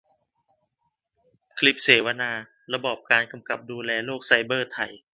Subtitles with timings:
[1.57, 2.31] คลิปเสวนา:
[2.73, 4.91] ระบอบการกำกับดูแลโลกไซเบอร์ไทย